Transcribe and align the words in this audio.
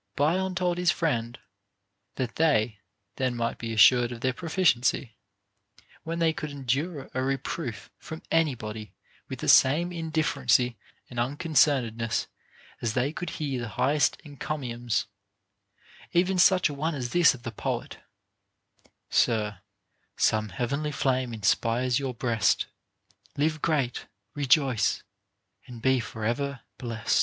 Bion 0.15 0.55
told 0.55 0.79
his 0.79 0.89
friend, 0.89 1.37
that 2.15 2.37
they 2.37 2.79
then 3.17 3.35
might 3.35 3.59
be 3.59 3.71
assured 3.71 4.11
of 4.11 4.21
their 4.21 4.33
proficiency, 4.33 5.15
when 6.01 6.17
they 6.17 6.33
could 6.33 6.49
endure 6.49 7.07
a 7.13 7.21
reproof 7.21 7.91
from 7.99 8.23
anybody 8.31 8.93
with 9.29 9.41
the 9.41 9.47
same 9.47 9.91
indifferency 9.91 10.75
and 11.07 11.19
unconcernedness 11.19 12.25
as 12.81 12.95
they 12.95 13.13
could 13.13 13.29
hear 13.37 13.61
the 13.61 13.67
highest 13.77 14.19
encomiums, 14.25 15.05
even 16.13 16.39
such 16.39 16.67
a 16.67 16.73
one 16.73 16.95
as 16.95 17.11
this 17.11 17.35
of 17.35 17.43
the 17.43 17.51
poet: 17.51 17.99
Sir, 19.11 19.59
Some 20.17 20.49
heavenly 20.49 20.91
flame 20.91 21.31
inspires 21.31 21.99
your 21.99 22.15
breast; 22.15 22.65
Live 23.37 23.61
great, 23.61 24.07
rejoice, 24.33 25.03
and 25.67 25.79
be 25.79 25.99
for 25.99 26.25
ever 26.25 26.61
blest. 26.79 27.19